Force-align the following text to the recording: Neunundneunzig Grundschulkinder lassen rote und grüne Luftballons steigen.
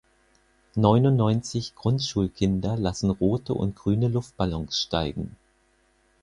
Neunundneunzig 0.73 1.75
Grundschulkinder 1.75 2.75
lassen 2.75 3.11
rote 3.11 3.53
und 3.53 3.75
grüne 3.75 4.07
Luftballons 4.07 4.81
steigen. 4.81 5.35